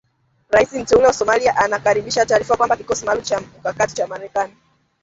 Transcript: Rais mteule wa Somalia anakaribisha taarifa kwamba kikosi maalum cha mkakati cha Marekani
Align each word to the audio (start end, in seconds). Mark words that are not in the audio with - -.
Rais 0.49 0.73
mteule 0.73 1.05
wa 1.05 1.13
Somalia 1.13 1.57
anakaribisha 1.57 2.25
taarifa 2.25 2.57
kwamba 2.57 2.77
kikosi 2.77 3.05
maalum 3.05 3.23
cha 3.23 3.39
mkakati 3.41 3.95
cha 3.95 4.07
Marekani 4.07 4.57